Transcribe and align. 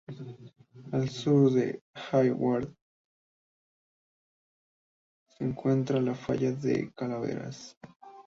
Al 0.93 1.09
sur 1.09 1.51
de 1.51 1.83
Hayward 2.11 2.73
se 5.27 5.43
encuentra 5.43 6.01
la 6.01 6.15
falla 6.15 6.51
de 6.53 6.91
Calaveras. 6.95 7.77